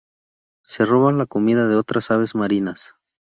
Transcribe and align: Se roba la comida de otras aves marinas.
Se 0.65 0.83
roba 0.83 1.11
la 1.11 1.27
comida 1.27 1.67
de 1.67 1.75
otras 1.75 2.09
aves 2.09 2.33
marinas. 2.33 2.95